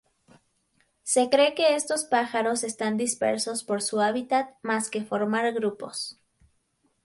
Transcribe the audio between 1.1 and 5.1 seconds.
cree que estos pájaros están dispersos por su hábitat más que